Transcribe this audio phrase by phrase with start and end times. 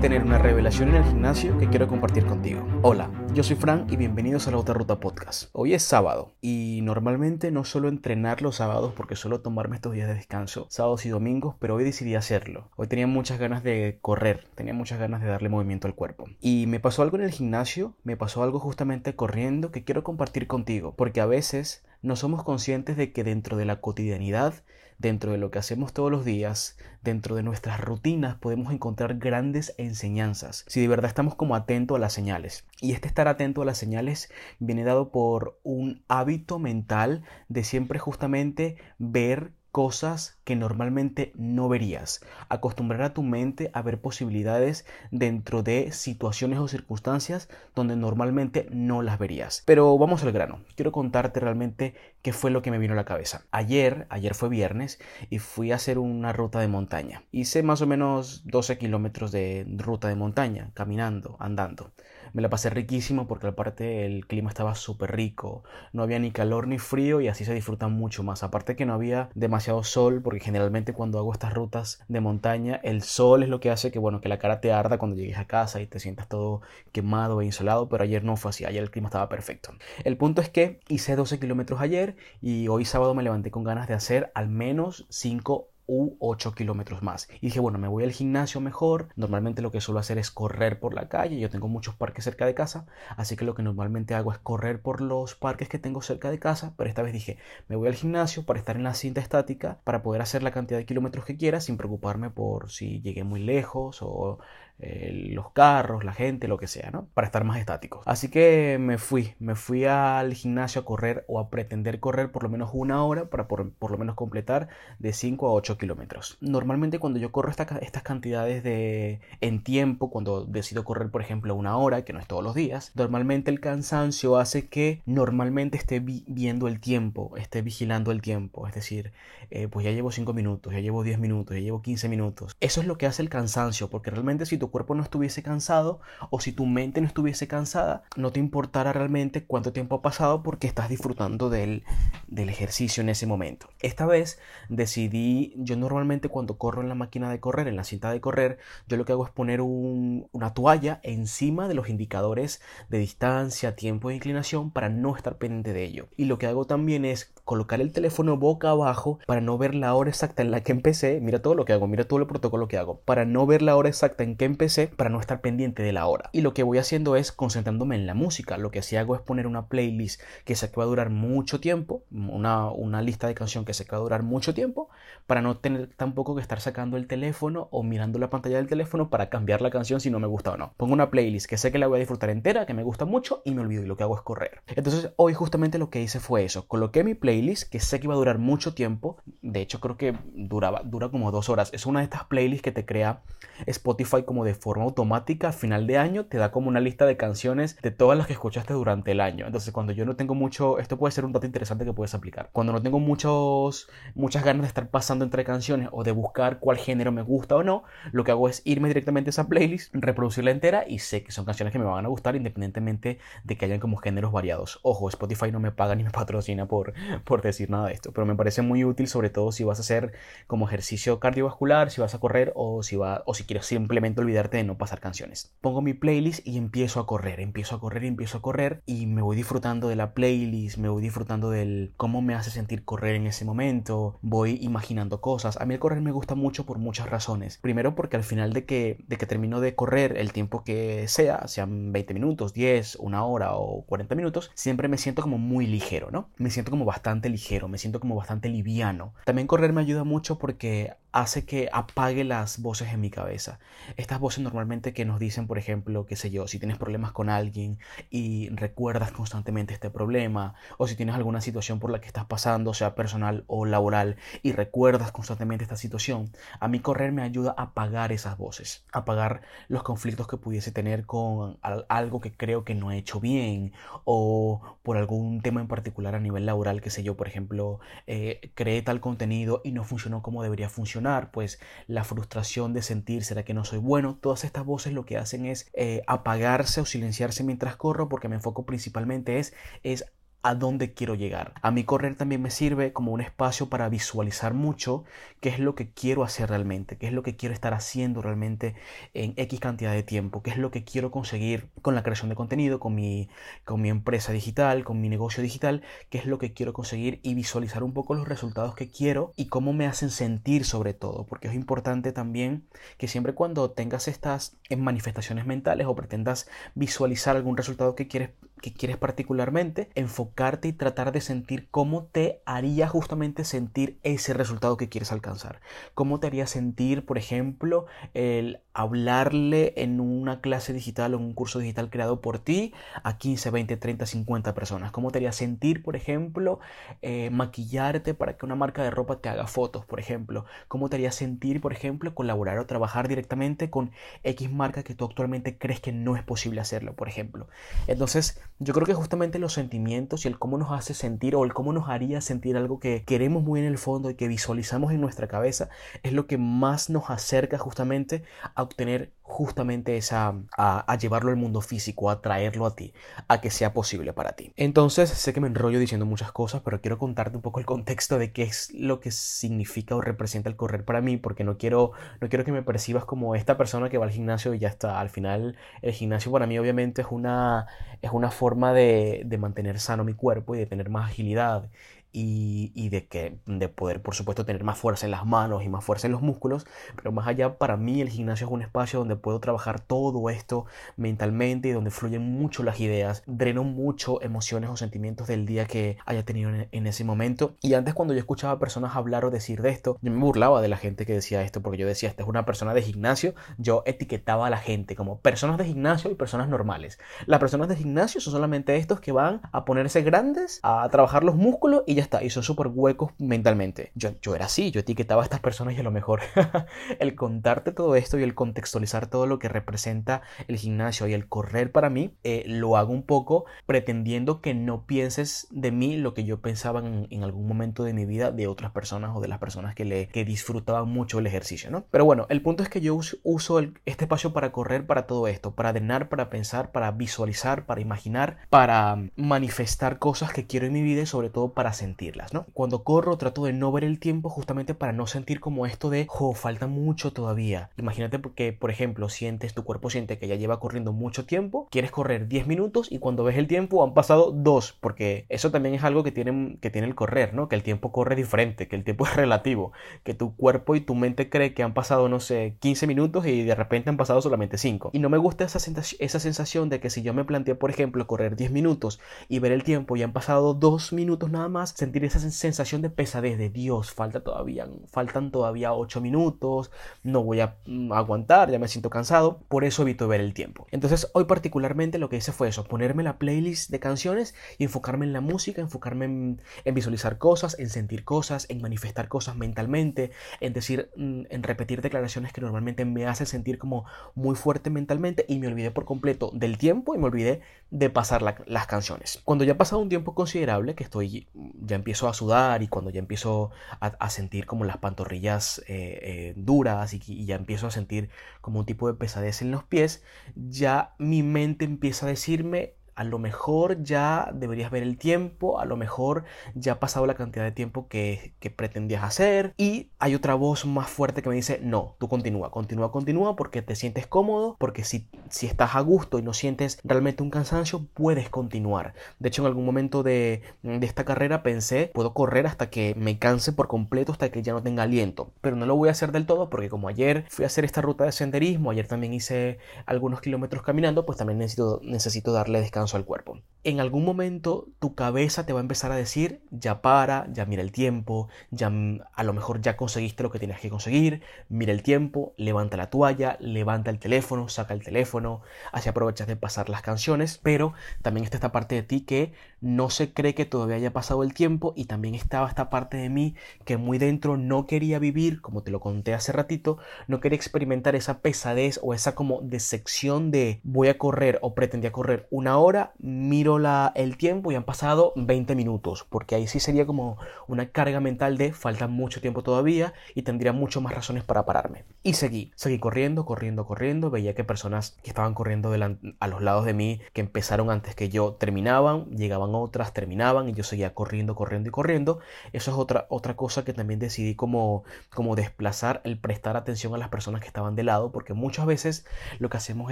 [0.00, 2.66] tener una revelación en el gimnasio que quiero compartir contigo.
[2.82, 5.48] Hola, yo soy Fran y bienvenidos a la Otra Ruta Podcast.
[5.52, 10.08] Hoy es sábado y normalmente no suelo entrenar los sábados porque suelo tomarme estos días
[10.08, 12.68] de descanso, sábados y domingos, pero hoy decidí hacerlo.
[12.76, 16.26] Hoy tenía muchas ganas de correr, tenía muchas ganas de darle movimiento al cuerpo.
[16.40, 20.46] Y me pasó algo en el gimnasio, me pasó algo justamente corriendo que quiero compartir
[20.46, 24.62] contigo, porque a veces no somos conscientes de que dentro de la cotidianidad,
[24.98, 29.74] dentro de lo que hacemos todos los días, dentro de nuestras rutinas, podemos encontrar grandes
[29.78, 32.64] enseñanzas, si de verdad estamos como atentos a las señales.
[32.80, 37.98] Y este estar atento a las señales viene dado por un hábito mental de siempre
[37.98, 42.24] justamente ver cosas que normalmente no verías.
[42.48, 49.02] Acostumbrar a tu mente a ver posibilidades dentro de situaciones o circunstancias donde normalmente no
[49.02, 49.62] las verías.
[49.66, 50.60] Pero vamos al grano.
[50.76, 53.44] Quiero contarte realmente qué fue lo que me vino a la cabeza.
[53.50, 54.98] Ayer, ayer fue viernes
[55.28, 57.24] y fui a hacer una ruta de montaña.
[57.30, 61.92] Hice más o menos 12 kilómetros de ruta de montaña, caminando, andando.
[62.32, 65.64] Me la pasé riquísimo porque aparte el clima estaba súper rico.
[65.92, 68.42] No había ni calor ni frío y así se disfruta mucho más.
[68.42, 73.02] Aparte que no había demasiado sol porque generalmente cuando hago estas rutas de montaña el
[73.02, 75.46] sol es lo que hace que bueno que la cara te arda cuando llegues a
[75.46, 77.88] casa y te sientas todo quemado e insolado.
[77.88, 78.64] Pero ayer no fue así.
[78.64, 79.70] Ayer el clima estaba perfecto.
[80.04, 83.88] El punto es que hice 12 kilómetros ayer y hoy sábado me levanté con ganas
[83.88, 87.28] de hacer al menos 5 u 8 kilómetros más.
[87.40, 89.08] Y dije, bueno, me voy al gimnasio mejor.
[89.16, 91.38] Normalmente lo que suelo hacer es correr por la calle.
[91.38, 92.86] Yo tengo muchos parques cerca de casa.
[93.16, 96.38] Así que lo que normalmente hago es correr por los parques que tengo cerca de
[96.38, 96.74] casa.
[96.76, 100.02] Pero esta vez dije, me voy al gimnasio para estar en la cinta estática, para
[100.02, 103.98] poder hacer la cantidad de kilómetros que quiera sin preocuparme por si llegué muy lejos
[104.02, 104.38] o
[104.78, 107.08] eh, los carros, la gente, lo que sea, ¿no?
[107.14, 108.02] Para estar más estáticos.
[108.06, 112.42] Así que me fui, me fui al gimnasio a correr o a pretender correr por
[112.42, 116.36] lo menos una hora para por, lo menos completar de 5 a 8 kilómetros.
[116.40, 121.76] Normalmente cuando yo corro estas cantidades de en tiempo, cuando decido correr por ejemplo una
[121.78, 126.68] hora, que no es todos los días, normalmente el cansancio hace que normalmente esté viendo
[126.68, 129.12] el tiempo, esté vigilando el tiempo, es decir,
[129.50, 132.56] eh, pues ya llevo 5 minutos, ya llevo 10 minutos, ya llevo 15 minutos.
[132.60, 136.00] Eso es lo que hace el cansancio, porque realmente si tú cuerpo no estuviese cansado
[136.30, 140.42] o si tu mente no estuviese cansada, no te importara realmente cuánto tiempo ha pasado
[140.42, 141.84] porque estás disfrutando del,
[142.26, 143.68] del ejercicio en ese momento.
[143.80, 144.38] Esta vez
[144.68, 148.58] decidí, yo normalmente cuando corro en la máquina de correr, en la cinta de correr,
[148.88, 154.10] yo lo que hago es poner una toalla encima de los indicadores de distancia, tiempo
[154.10, 156.08] e inclinación para no estar pendiente de ello.
[156.16, 159.94] Y lo que hago también es colocar el teléfono boca abajo para no ver la
[159.94, 161.20] hora exacta en la que empecé.
[161.20, 163.00] Mira todo lo que hago, mira todo el protocolo que hago.
[163.04, 164.55] Para no ver la hora exacta en que empecé,
[164.96, 166.30] para no estar pendiente de la hora.
[166.32, 168.58] Y lo que voy haciendo es concentrándome en la música.
[168.58, 171.60] Lo que sí hago es poner una playlist que sé que va a durar mucho
[171.60, 174.88] tiempo, una, una lista de canción que sé que va a durar mucho tiempo,
[175.26, 179.10] para no tener tampoco que estar sacando el teléfono o mirando la pantalla del teléfono
[179.10, 180.72] para cambiar la canción si no me gusta o no.
[180.76, 183.42] Pongo una playlist que sé que la voy a disfrutar entera, que me gusta mucho
[183.44, 184.62] y me olvido y lo que hago es correr.
[184.68, 186.66] Entonces hoy justamente lo que hice fue eso.
[186.66, 189.18] Coloqué mi playlist que sé que iba a durar mucho tiempo.
[189.42, 191.70] De hecho, creo que duraba, dura como dos horas.
[191.72, 193.22] Es una de estas playlists que te crea
[193.66, 195.48] Spotify como de forma automática.
[195.48, 198.32] A final de año te da como una lista de canciones de todas las que
[198.32, 199.46] escuchaste durante el año.
[199.46, 202.48] Entonces, cuando yo no tengo mucho, esto puede ser un dato interesante que puedes aplicar.
[202.52, 206.78] Cuando no tengo muchos, muchas ganas de estar pasando entre canciones o de buscar cuál
[206.78, 210.50] género me gusta o no, lo que hago es irme directamente a esa playlist, reproducirla
[210.50, 213.80] entera y sé que son canciones que me van a gustar independientemente de que hayan
[213.80, 214.80] como géneros variados.
[214.82, 218.26] Ojo, Spotify no me paga ni me patrocina por por decir nada de esto, pero
[218.26, 220.12] me parece muy útil sobre todo si vas a hacer
[220.46, 224.58] como ejercicio cardiovascular, si vas a correr o si, va, o si quieres simplemente olvidarte
[224.58, 225.52] de no pasar canciones.
[225.60, 229.22] Pongo mi playlist y empiezo a correr, empiezo a correr empiezo a correr y me
[229.22, 233.26] voy disfrutando de la playlist, me voy disfrutando del cómo me hace sentir correr en
[233.26, 235.58] ese momento, voy imaginando cosas.
[235.60, 237.58] A mí el correr me gusta mucho por muchas razones.
[237.58, 241.48] Primero porque al final de que, de que termino de correr el tiempo que sea,
[241.48, 246.10] sean 20 minutos, 10, una hora o 40 minutos, siempre me siento como muy ligero,
[246.10, 246.28] ¿no?
[246.36, 249.14] Me siento como bastante ligero, me siento como bastante liviano.
[249.24, 253.58] También correr me ayuda mucho porque hace que apague las voces en mi cabeza.
[253.96, 257.28] Estas voces normalmente que nos dicen, por ejemplo, qué sé yo, si tienes problemas con
[257.28, 257.78] alguien
[258.10, 262.74] y recuerdas constantemente este problema, o si tienes alguna situación por la que estás pasando,
[262.74, 267.66] sea personal o laboral, y recuerdas constantemente esta situación, a mí correr me ayuda a
[267.66, 272.74] apagar esas voces, a apagar los conflictos que pudiese tener con algo que creo que
[272.74, 277.04] no he hecho bien, o por algún tema en particular a nivel laboral, que sé
[277.04, 277.78] yo, por ejemplo,
[278.08, 283.22] eh, creé tal contenido y no funcionó como debería funcionar pues la frustración de sentir,
[283.22, 284.15] ¿será que no soy bueno?
[284.20, 288.36] Todas estas voces lo que hacen es eh, apagarse o silenciarse mientras corro porque me
[288.36, 290.04] enfoco principalmente es
[290.46, 291.54] a dónde quiero llegar.
[291.60, 295.02] A mí correr también me sirve como un espacio para visualizar mucho
[295.40, 298.76] qué es lo que quiero hacer realmente, qué es lo que quiero estar haciendo realmente
[299.12, 302.36] en X cantidad de tiempo, qué es lo que quiero conseguir con la creación de
[302.36, 303.28] contenido, con mi,
[303.64, 307.34] con mi empresa digital, con mi negocio digital, qué es lo que quiero conseguir y
[307.34, 311.48] visualizar un poco los resultados que quiero y cómo me hacen sentir sobre todo, porque
[311.48, 312.68] es importante también
[312.98, 318.72] que siempre cuando tengas estas manifestaciones mentales o pretendas visualizar algún resultado que quieres que
[318.72, 324.88] quieres particularmente, enfocarte y tratar de sentir cómo te haría justamente sentir ese resultado que
[324.88, 325.60] quieres alcanzar.
[325.94, 331.32] Cómo te haría sentir, por ejemplo, el hablarle en una clase digital o en un
[331.32, 334.90] curso digital creado por ti a 15, 20, 30, 50 personas.
[334.90, 336.58] Cómo te haría sentir, por ejemplo,
[337.02, 340.44] eh, maquillarte para que una marca de ropa te haga fotos, por ejemplo.
[340.68, 343.92] Cómo te haría sentir, por ejemplo, colaborar o trabajar directamente con
[344.24, 347.48] X marca que tú actualmente crees que no es posible hacerlo, por ejemplo.
[347.86, 351.52] Entonces, yo creo que justamente los sentimientos y el cómo nos hace sentir o el
[351.52, 355.00] cómo nos haría sentir algo que queremos muy en el fondo y que visualizamos en
[355.00, 355.68] nuestra cabeza
[356.02, 358.22] es lo que más nos acerca justamente
[358.54, 362.94] a obtener justamente esa a, llevarlo al mundo físico, a traerlo a ti,
[363.26, 364.52] a que sea posible para ti.
[364.56, 368.18] Entonces, sé que me enrollo diciendo muchas cosas, pero quiero contarte un poco el contexto
[368.18, 371.92] de qué es lo que significa o representa el correr para mí, porque no quiero
[372.20, 375.00] no quiero que me percibas como esta persona que va al gimnasio y ya está.
[375.00, 377.66] Al final, el gimnasio para mí obviamente es una
[378.02, 381.68] es una forma de mantener sano mi cuerpo y de tener más agilidad
[382.18, 385.84] y, de, que, de poder, por supuesto, tener más fuerza en las manos y más
[385.84, 386.66] fuerza en los músculos.
[386.96, 390.64] Pero más allá, para mí el gimnasio es un espacio donde puedo trabajar todo esto
[390.96, 395.98] mentalmente y donde fluyen mucho las ideas, dreno mucho emociones o sentimientos del día que
[396.06, 397.56] haya tenido en, ese momento.
[397.60, 400.62] Y antes cuando yo escuchaba a personas hablar o decir de esto, yo me burlaba
[400.62, 403.34] de la gente que decía esto porque yo decía, esta es una persona de gimnasio,
[403.58, 406.98] yo etiquetaba a la gente como personas de gimnasio y personas normales.
[407.26, 411.34] Las personas de gimnasio son solamente estos que van a ponerse grandes, a trabajar los
[411.34, 413.92] músculos y ya y son súper huecos mentalmente.
[413.94, 416.20] Yo, yo era así, yo etiquetaba a estas personas y a lo mejor
[416.98, 421.28] el contarte todo esto y el contextualizar todo lo que representa el gimnasio y el
[421.28, 426.14] correr para mí, eh, lo hago un poco pretendiendo que no pienses de mí lo
[426.14, 429.38] que yo pensaba en, algún momento de mi vida de otras personas o de las
[429.38, 431.86] personas que, le, que disfrutaban mucho el ejercicio, ¿no?
[431.90, 435.54] Pero bueno, el punto es que yo uso, este espacio para correr para todo esto,
[435.54, 440.82] para drenar, para pensar, para visualizar, para imaginar, para manifestar cosas que quiero en mi
[440.82, 441.85] vida y sobre todo para sentir
[442.32, 442.46] ¿no?
[442.52, 446.06] Cuando corro trato de no ver el tiempo justamente para no sentir como esto de,
[446.08, 447.70] jo, falta mucho todavía.
[447.76, 451.90] Imagínate que, por ejemplo, sientes, tu cuerpo siente que ya lleva corriendo mucho tiempo, quieres
[451.90, 455.84] correr 10 minutos y cuando ves el tiempo han pasado 2, porque eso también es
[455.84, 457.48] algo que tiene, que tiene el correr, ¿no?
[457.48, 459.72] Que el tiempo corre diferente, que el tiempo es relativo,
[460.02, 463.44] que tu cuerpo y tu mente cree que han pasado, no sé, 15 minutos y
[463.44, 464.90] de repente han pasado solamente 5.
[464.92, 465.58] Y no me gusta esa,
[465.98, 469.52] esa sensación de que si yo me planteé, por ejemplo, correr 10 minutos y ver
[469.52, 473.50] el tiempo y han pasado 2 minutos nada más, sentir esa sensación de pesadez de
[473.50, 476.70] Dios, falta todavía, faltan todavía 8 minutos,
[477.02, 480.66] no voy a mm, aguantar, ya me siento cansado, por eso evito ver el tiempo.
[480.70, 485.04] Entonces hoy particularmente lo que hice fue eso, ponerme la playlist de canciones y enfocarme
[485.04, 486.40] en la música, enfocarme en,
[486.74, 492.32] visualizar cosas, en sentir cosas, en manifestar cosas mentalmente, en decir, mm, en repetir declaraciones
[492.32, 493.84] que normalmente me hacen sentir como
[494.14, 498.22] muy fuerte mentalmente y me olvidé por completo del tiempo y me olvidé de pasar
[498.22, 499.20] las canciones.
[499.24, 501.26] Cuando ya ha pasado un tiempo considerable, que estoy
[501.66, 506.34] ya empiezo a sudar y cuando ya empiezo a, sentir como las pantorrillas eh, eh,
[506.36, 508.08] duras y, y, ya empiezo a sentir
[508.40, 510.02] como un tipo de pesadez en los pies,
[510.36, 515.66] ya mi mente empieza a decirme a lo mejor ya deberías ver el tiempo, a
[515.66, 516.24] lo mejor
[516.54, 520.88] ya ha pasado la cantidad de tiempo que, pretendías hacer y hay otra voz más
[520.88, 525.08] fuerte que me dice, no, tú continúa, continúa, continúa porque te sientes cómodo, porque si,
[525.30, 528.94] si estás a gusto y no sientes realmente un cansancio, puedes continuar.
[529.18, 533.18] De hecho, en algún momento de, de esta carrera pensé, puedo correr hasta que me
[533.18, 536.12] canse por completo, hasta que ya no tenga aliento, pero no lo voy a hacer
[536.12, 539.58] del todo porque como ayer fui a hacer esta ruta de senderismo, ayer también hice
[539.86, 543.40] algunos kilómetros caminando, pues también necesito, necesito darle descanso al cuerpo.
[543.64, 547.62] En algún momento tu cabeza te va a empezar a decir, ya para, ya mira
[547.62, 548.72] el tiempo, ya
[549.14, 552.90] a lo mejor ya conseguiste lo que tienes que conseguir, mira el tiempo, levanta la
[552.90, 558.24] toalla, levanta el teléfono, saca el teléfono, así aprovechas de pasar las canciones, pero también
[558.24, 561.72] está esta parte de ti que no se cree que todavía haya pasado el tiempo
[561.76, 563.34] y también estaba esta parte de mí
[563.64, 567.96] que muy dentro no quería vivir, como te lo conté hace ratito, no quería experimentar
[567.96, 572.92] esa pesadez o esa como decepción de voy a correr o pretendía correr una hora
[572.98, 577.70] miro la, el tiempo y han pasado 20 minutos, porque ahí sí sería como una
[577.70, 581.84] carga mental de falta mucho tiempo todavía y tendría mucho más razones para pararme.
[582.02, 585.74] Y seguí, seguí corriendo, corriendo, corriendo, veía que personas que estaban corriendo
[586.20, 590.52] a los lados de mí, que empezaron antes que yo, terminaban, llegaban otras, terminaban y
[590.52, 592.20] yo seguía corriendo, corriendo y corriendo.
[592.52, 596.98] Eso es otra, otra cosa que también decidí como, como desplazar el prestar atención a
[596.98, 599.04] las personas que estaban de lado, porque muchas veces
[599.38, 599.90] lo que hacemos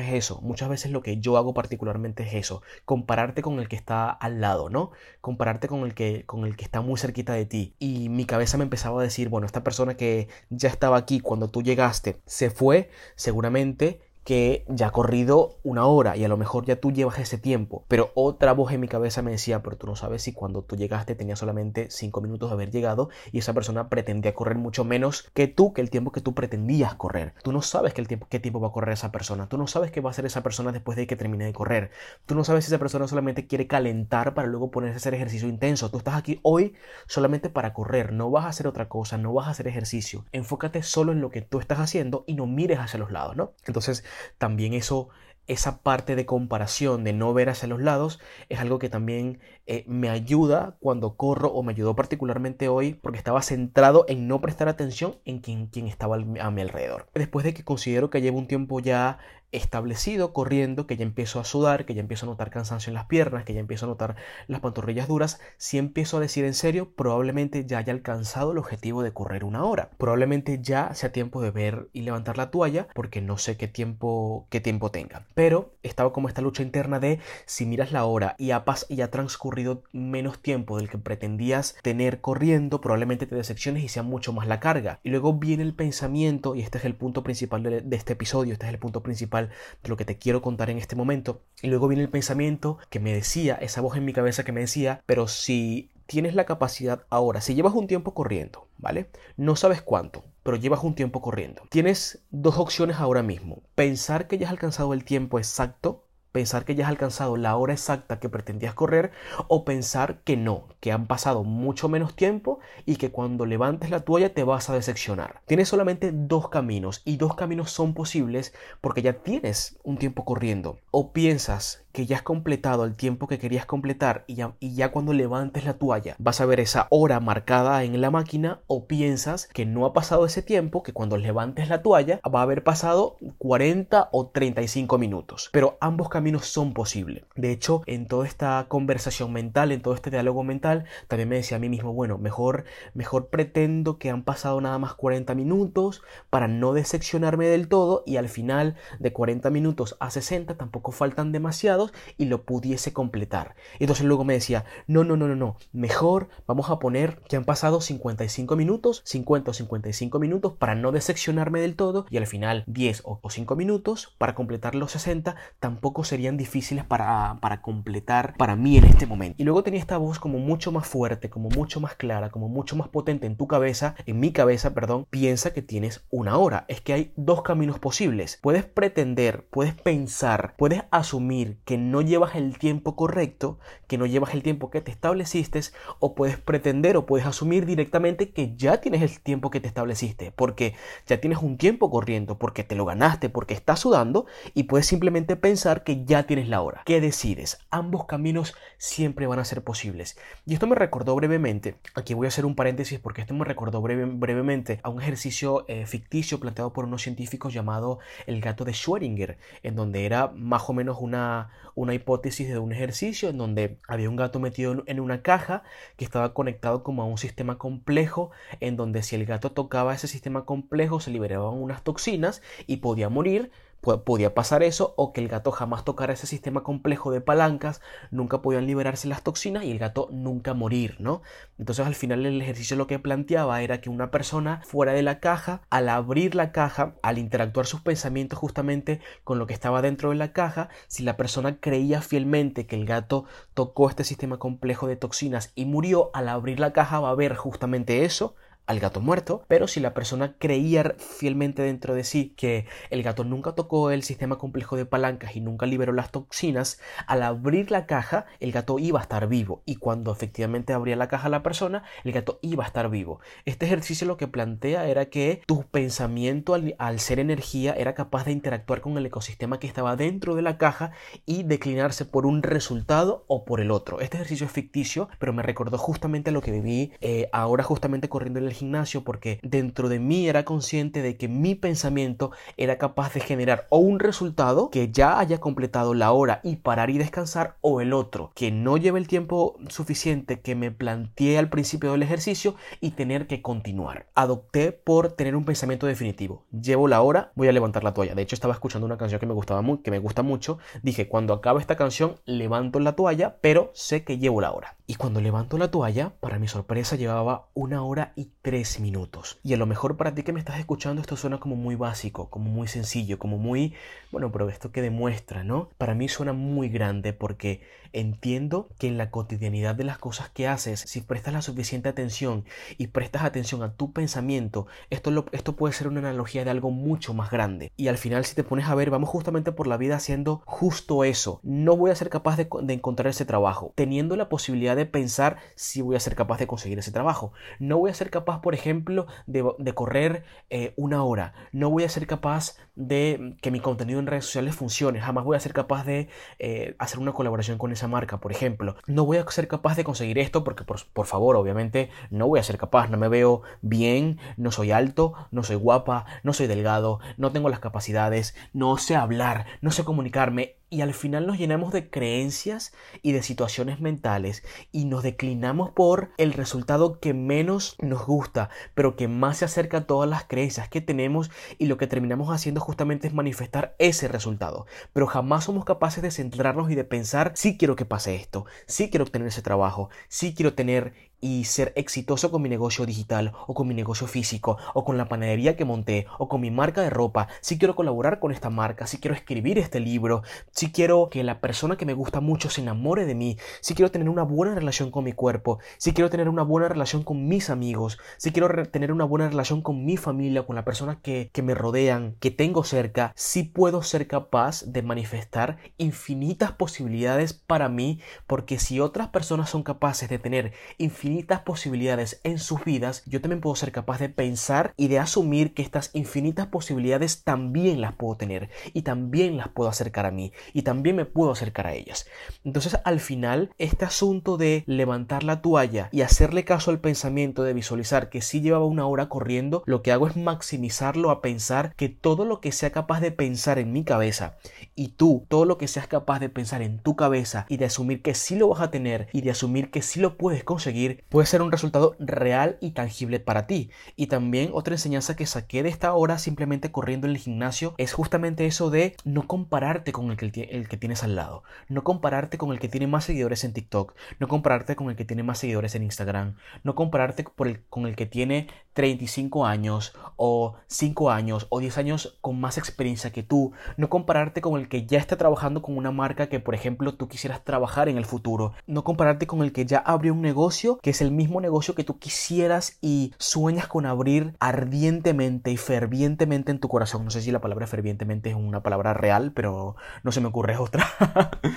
[0.01, 3.77] es eso, muchas veces lo que yo hago particularmente es eso, compararte con el que
[3.77, 4.93] está al lado, ¿no?
[5.21, 7.75] Compararte con el que, el que está muy cerquita de ti.
[7.79, 11.51] Y mi cabeza me empezaba a decir, bueno, esta persona que ya estaba aquí cuando
[11.51, 16.65] tú llegaste se fue, seguramente que ya ha corrido una hora y a lo mejor
[16.65, 17.85] ya tú llevas ese tiempo.
[17.89, 20.77] Pero otra voz en mi cabeza me decía, pero tú no sabes si cuando tú
[20.77, 25.31] llegaste tenía solamente 5 minutos de haber llegado y esa persona pretendía correr mucho menos
[25.35, 27.35] que tú, que el tiempo que tú pretendías correr.
[27.43, 29.49] Tú no sabes que el tiempo, qué tiempo va a correr esa persona.
[29.49, 31.91] Tú no sabes qué va a hacer esa persona después de que termine de correr.
[32.27, 35.49] Tú no sabes si esa persona solamente quiere calentar para luego ponerse a hacer ejercicio
[35.49, 35.91] intenso.
[35.91, 36.75] Tú estás aquí hoy
[37.07, 38.13] solamente para correr.
[38.13, 40.25] No vas a hacer otra cosa, no vas a hacer ejercicio.
[40.33, 43.53] Enfócate solo en lo que tú estás haciendo y no mires hacia los lados, ¿no?
[43.67, 44.05] Entonces,
[44.39, 45.09] también eso,
[45.47, 49.85] esa parte de comparación, de no ver hacia los lados, es algo que también eh,
[49.87, 54.69] me ayuda cuando corro o me ayudó particularmente hoy porque estaba centrado en no prestar
[54.69, 57.09] atención en quien, quien estaba a mi alrededor.
[57.15, 59.19] Después de que considero que llevo un tiempo ya
[59.57, 63.07] establecido corriendo, que ya empiezo a sudar, que ya empiezo a notar cansancio en las
[63.07, 64.17] piernas, que ya empiezo a notar
[64.49, 69.03] las pantorrillas duras, si empiezo a decir en serio, probablemente ya haya alcanzado el objetivo
[69.03, 69.91] de correr una hora.
[69.97, 74.47] Probablemente ya sea tiempo de ver y levantar la toalla, porque no sé qué tiempo,
[74.51, 75.27] qué tiempo tenga.
[75.35, 79.85] Pero estaba como esta lucha interna de si miras la hora y ha, ha transcurrido
[79.93, 84.61] menos tiempo del que pretendías tener corriendo, probablemente te decepciones y sea mucho más la
[84.61, 85.01] carga.
[85.03, 88.67] Y luego viene el pensamiento, y este es el punto principal de este episodio, este
[88.67, 89.44] es el punto principal
[89.83, 91.43] de lo que te quiero contar en este momento.
[91.63, 94.61] Y luego viene el pensamiento que me decía, esa voz en mi cabeza que me
[94.61, 99.09] decía, pero si tienes la capacidad ahora, si llevas un tiempo corriendo, ¿vale?
[99.37, 101.63] No sabes cuánto, pero llevas un tiempo corriendo.
[101.71, 103.63] Tienes dos opciones ahora mismo.
[103.75, 107.75] Pensar que ya has alcanzado el tiempo exacto pensar que ya has alcanzado la hora
[107.75, 109.13] exacta que pretendías correr
[109.47, 114.01] o pensar que no, que han pasado mucho menos tiempo y que cuando levantes la
[114.01, 115.43] toalla te vas a decepcionar.
[115.47, 120.81] Tienes solamente dos caminos y dos caminos son posibles porque ya tienes un tiempo corriendo.
[120.91, 124.91] O piensas que ya has completado el tiempo que querías completar y ya, y ya
[124.91, 129.47] cuando levantes la toalla vas a ver esa hora marcada en la máquina o piensas
[129.53, 133.17] que no ha pasado ese tiempo, que cuando levantes la toalla va a haber pasado
[133.39, 135.51] 40 o 35 minutos.
[135.53, 137.25] Pero ambos caminos son posibles.
[137.37, 141.59] De hecho, en toda esta conversación mental, en todo este diálogo mental, también me decía
[141.59, 146.49] a mí mismo, bueno, mejor, mejor pretendo que han pasado nada más 40 minutos para
[146.49, 151.84] no decepcionarme del todo y al final de 40 minutos a 60 tampoco faltan demasiado
[152.17, 153.55] y lo pudiese completar.
[153.79, 157.45] Entonces luego me decía, no, no, no, no, no, mejor vamos a poner que han
[157.45, 162.65] pasado 55 minutos, 50 o 55 minutos para no decepcionarme del todo y al final
[162.67, 168.57] 10 o 5 minutos para completar los 60 tampoco serían difíciles para, para completar para
[168.57, 169.37] mí en este momento.
[169.41, 172.77] Y luego tenía esta voz como mucho más fuerte, como mucho más clara, como mucho
[172.77, 176.65] más potente en tu cabeza, en mi cabeza, perdón, piensa que tienes una hora.
[176.69, 178.39] Es que hay dos caminos posibles.
[178.43, 184.35] Puedes pretender, puedes pensar, puedes asumir que no llevas el tiempo correcto, que no llevas
[184.35, 185.55] el tiempo que te estableciste,
[185.99, 190.33] o puedes pretender o puedes asumir directamente que ya tienes el tiempo que te estableciste,
[190.33, 190.75] porque
[191.07, 195.37] ya tienes un tiempo corriendo, porque te lo ganaste, porque estás sudando, y puedes simplemente
[195.37, 196.83] pensar que ya tienes la hora.
[196.85, 197.59] ¿Qué decides?
[197.71, 200.19] Ambos caminos siempre van a ser posibles.
[200.47, 203.81] Y esto me recordó brevemente, aquí voy a hacer un paréntesis porque esto me recordó
[203.81, 209.37] brevemente a un ejercicio eh, ficticio planteado por unos científicos llamado el gato de Schrödinger,
[209.63, 214.09] en donde era más o menos una, una hipótesis de un ejercicio en donde había
[214.09, 215.63] un gato metido en una caja
[215.97, 220.09] que estaba conectado como a un sistema complejo en donde si el gato tocaba ese
[220.09, 223.51] sistema complejo se liberaban unas toxinas y podía morir
[223.85, 228.41] podía pasar eso o que el gato jamás tocara ese sistema complejo de palancas, nunca
[228.43, 231.23] podían liberarse las toxinas y el gato nunca morir, ¿no?
[231.59, 235.21] Entonces al final el ejercicio lo que planteaba era que una persona fuera de la
[235.21, 240.11] caja, al abrir la caja, al interactuar sus pensamientos justamente con lo que estaba dentro
[240.11, 244.87] de la caja, si la persona creía fielmente que el gato tocó este sistema complejo
[244.87, 248.35] de toxinas y murió, al abrir la caja va a ver justamente eso,
[248.67, 253.25] al gato muerto, pero si la persona creía fielmente dentro de sí que el gato
[253.25, 257.87] nunca tocó el sistema complejo de palancas y nunca liberó las toxinas, al abrir la
[257.87, 261.85] caja el gato iba a estar vivo y cuando efectivamente abría la caja la persona,
[262.05, 263.21] el gato iba a estar vivo.
[263.45, 268.33] Este ejercicio lo que plantea era que tu pensamiento al, ser energía era capaz de
[268.33, 270.93] interactuar con el ecosistema que estaba dentro de la caja
[271.27, 274.01] y declinarse por un resultado o por el otro.
[274.01, 278.39] Este ejercicio es ficticio, pero me recordó justamente lo que viví eh, ahora justamente corriendo
[278.39, 283.15] en el gimnasio porque dentro de mí era consciente de que mi pensamiento era capaz
[283.15, 287.57] de generar o un resultado que ya haya completado la hora y parar y descansar
[287.61, 292.03] o el otro que no lleve el tiempo suficiente que me planteé al principio del
[292.03, 294.07] ejercicio y tener que continuar.
[294.15, 296.45] Adopté por tener un pensamiento definitivo.
[296.53, 298.15] Llevo la hora, voy a levantar la toalla.
[298.15, 300.59] De hecho estaba escuchando una canción que me gustaba que me gusta mucho.
[300.83, 304.77] Dije, cuando acabe esta canción levanto la toalla, pero sé que llevo la hora.
[304.87, 309.39] Y cuando levanto la toalla, para mi sorpresa llevaba una hora y tres minutos.
[309.43, 312.29] Y a lo mejor para ti que me estás escuchando esto suena como muy básico,
[312.29, 313.73] como muy sencillo, como muy,
[314.13, 315.71] bueno, pero esto que demuestra, ¿no?
[315.79, 317.63] Para mí suena muy grande porque
[317.95, 322.45] entiendo que en la cotidianidad de las cosas que haces, si prestas la suficiente atención
[322.77, 327.15] y prestas atención a tu pensamiento, esto, esto puede ser una analogía de algo mucho
[327.15, 327.73] más grande.
[327.77, 331.05] Y al final si te pones a ver, vamos justamente por la vida haciendo justo
[331.05, 331.41] eso.
[331.43, 335.39] No voy a ser capaz de, de encontrar ese trabajo, teniendo la posibilidad de pensar
[335.55, 337.33] si voy a ser capaz de conseguir ese trabajo.
[337.59, 341.35] No voy a ser capaz, por ejemplo, de, de correr eh, una hora.
[341.53, 345.01] No voy a ser capaz de que mi contenido en redes sociales funcione.
[345.01, 346.09] Jamás voy a ser capaz de
[346.39, 348.77] eh, hacer una colaboración con esa marca, por ejemplo.
[348.87, 352.41] No voy a ser capaz de conseguir esto porque, por, por favor, obviamente no voy
[352.41, 352.89] a ser capaz.
[352.89, 357.49] No me veo bien, no soy alto, no soy guapa, no soy delgado, no tengo
[357.49, 362.73] las capacidades, no sé hablar, no sé comunicarme y al final nos llenamos de creencias
[363.01, 368.97] y de situaciones mentales y nos declinamos por el resultado que menos nos gusta, pero
[368.97, 372.61] que más se acerca a todas las creencias que tenemos y lo que terminamos haciendo
[372.61, 374.67] justamente es manifestar ese resultado.
[374.93, 378.91] Pero jamás somos capaces de centrarnos y de pensar, sí quiero que pase esto, sí
[378.91, 380.93] quiero obtener ese trabajo, sí quiero tener
[381.25, 385.09] y ser exitoso con mi negocio digital o con mi negocio físico o con la
[385.09, 388.87] panadería que monté o con mi marca de ropa, si quiero colaborar con esta marca,
[388.87, 392.61] si quiero escribir este libro, si quiero que la persona que me gusta mucho se
[392.61, 396.29] enamore de mí, si quiero tener una buena relación con mi cuerpo, si quiero tener
[396.29, 400.45] una buena relación con mis amigos, si quiero tener una buena relación con mi familia,
[400.45, 404.83] con la persona que, que me rodean, que tengo cerca, si puedo ser capaz de
[404.83, 412.21] manifestar infinitas posibilidades para mí, porque si otras personas son capaces de tener infinitas posibilidades
[412.25, 415.91] en sus vidas, yo también puedo ser capaz de pensar y de asumir que estas
[415.95, 420.97] infinitas posibilidades también las puedo tener y también las puedo acercar a mí y también
[420.97, 422.07] me puedo acercar a ellas.
[422.45, 427.55] Entonces al final este asunto de levantar la toalla y hacerle caso al pensamiento de
[427.55, 431.89] visualizar que si llevaba una hora corriendo, lo que hago es maximizarlo a pensar que
[431.89, 434.37] todo lo que sea capaz de pensar en mi cabeza
[434.75, 438.03] y tú, todo lo que seas capaz de pensar en tu cabeza y de asumir
[438.03, 441.27] que sí lo vas a tener y de asumir que sí lo puedes conseguir, puede
[441.27, 443.71] ser un resultado real y tangible para ti.
[443.97, 447.93] Y también otra enseñanza que saqué de esta hora simplemente corriendo en el gimnasio es
[447.93, 452.39] justamente eso de no compararte con el que, el que tienes al lado, no compararte
[452.39, 455.39] con el que tiene más seguidores en TikTok, no compararte con el que tiene más
[455.39, 461.47] seguidores en Instagram, no compararte el, con el que tiene 35 años o 5 años
[461.51, 465.17] o 10 años con más experiencia que tú, no compararte con el que ya está
[465.17, 469.27] trabajando con una marca que por ejemplo tú quisieras trabajar en el futuro, no compararte
[469.27, 472.77] con el que ya abrió un negocio que es el mismo negocio que tú quisieras
[472.83, 477.07] y sueñas con abrir ardientemente y fervientemente en tu corazón.
[477.07, 480.57] No sé si la palabra fervientemente es una palabra real, pero no se me ocurre
[480.59, 480.87] otra.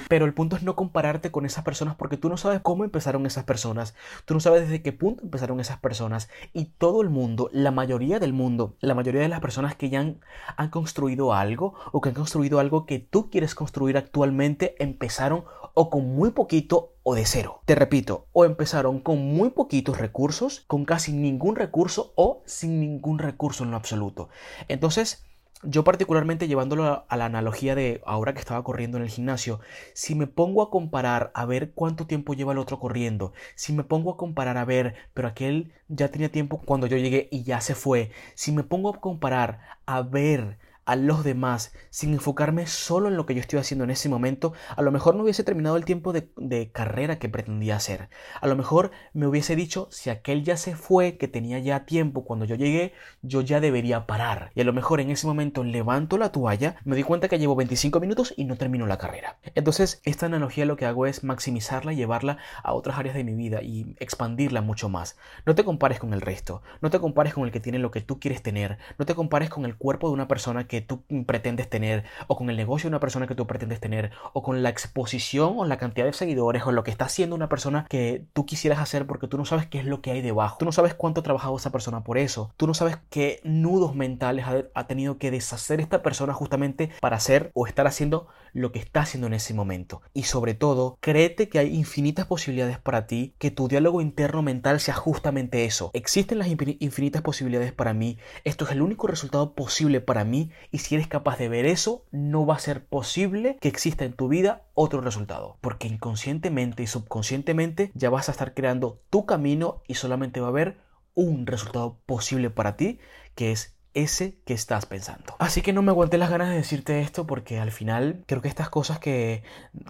[0.08, 3.26] pero el punto es no compararte con esas personas porque tú no sabes cómo empezaron
[3.26, 7.50] esas personas, tú no sabes desde qué punto empezaron esas personas y todo el mundo,
[7.52, 10.22] la mayoría del mundo, la mayoría de las personas que ya han,
[10.56, 15.44] han construido algo o que han construido algo que tú quieres construir actualmente empezaron
[15.80, 17.62] o con muy poquito o de cero.
[17.66, 23.20] Te repito, o empezaron con muy poquitos recursos, con casi ningún recurso o sin ningún
[23.20, 24.28] recurso en lo absoluto.
[24.70, 25.24] Entonces,
[25.62, 29.60] yo particularmente llevándolo a, la analogía de ahora que estaba corriendo en el gimnasio,
[29.94, 33.84] si me pongo a comparar a ver cuánto tiempo lleva el otro corriendo, si me
[33.84, 37.62] pongo a comparar a ver, pero aquel ya tenía tiempo cuando yo llegué y ya
[37.62, 40.58] se fue, si me pongo a comparar a ver
[40.88, 44.54] a los demás, sin enfocarme solo en lo que yo estoy haciendo en ese momento,
[44.74, 48.08] a lo mejor no hubiese terminado el tiempo de, de, carrera que pretendía hacer.
[48.40, 52.24] A lo mejor me hubiese dicho, si aquel ya se fue, que tenía ya tiempo
[52.24, 54.52] cuando yo llegué, yo ya debería parar.
[54.56, 57.58] Y a lo mejor en ese momento levanto la toalla, me doy cuenta que llevo
[57.58, 59.40] 25 minutos y no termino la carrera.
[59.56, 63.34] Entonces, esta analogía lo que hago es maximizarla y llevarla a otras áreas de mi
[63.34, 65.18] vida y expandirla mucho más.
[65.46, 68.00] No te compares con el resto, no te compares con el que tiene lo que
[68.00, 71.70] tú quieres tener, no te compares con el cuerpo de una persona que tú pretendes
[71.70, 74.70] tener, o con el negocio de una persona que tú pretendes tener, o con la
[74.70, 78.46] exposición o la cantidad de seguidores, o lo que está haciendo una persona que tú
[78.46, 80.58] quisieras hacer porque tú no sabes qué es lo que hay debajo.
[80.60, 82.52] Tú no sabes cuánto ha trabajado esa persona por eso.
[82.58, 87.18] Tú no sabes qué nudos mentales ha, ha tenido que deshacer esta persona justamente para
[87.18, 90.02] hacer o estar haciendo lo que está haciendo en ese momento.
[90.14, 94.80] Y sobre todo, créete que hay infinitas posibilidades para ti, que tu diálogo interno mental
[94.80, 95.92] sea justamente eso.
[95.94, 100.80] Existen las infinitas posibilidades para mí, esto es el único resultado posible para mí y
[100.80, 104.28] si eres capaz de ver eso, no va a ser posible que exista en tu
[104.28, 109.96] vida otro resultado, porque inconscientemente y subconscientemente ya vas a estar creando tu camino y
[109.96, 110.78] solamente va a haber
[111.14, 113.00] un resultado posible para ti,
[113.36, 115.36] que es ese que estás pensando.
[115.40, 118.48] Así que no me aguanté las ganas de decirte esto porque al final creo que
[118.48, 119.44] estas cosas que,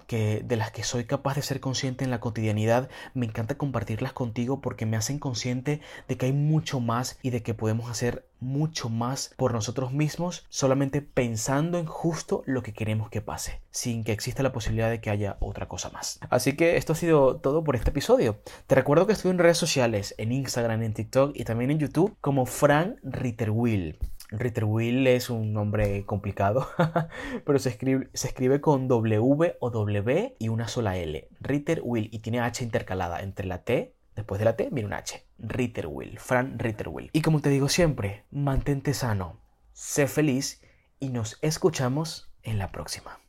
[0.08, 4.62] de las que soy capaz de ser consciente en la cotidianidad me encanta compartirlas contigo
[4.62, 8.88] porque me hacen consciente de que hay mucho más y de que podemos hacer mucho
[8.88, 14.12] más por nosotros mismos solamente pensando en justo lo que queremos que pase, sin que
[14.12, 16.20] exista la posibilidad de que haya otra cosa más.
[16.30, 18.40] Así que esto ha sido todo por este episodio.
[18.66, 22.16] Te recuerdo que estoy en redes sociales, en Instagram, en TikTok y también en YouTube
[22.20, 23.97] como Fran Ritterwill.
[24.30, 26.68] Ritterwill es un nombre complicado,
[27.44, 31.28] pero se escribe, con W o W y una sola L.
[31.40, 35.24] Ritterwill y tiene H intercalada entre la T Después de la T viene un H.
[35.38, 37.08] Ritterwill, Fran Ritterwill.
[37.12, 39.38] Y como te digo siempre, mantente sano,
[39.72, 40.60] sé feliz
[40.98, 43.20] y nos escuchamos en la próxima.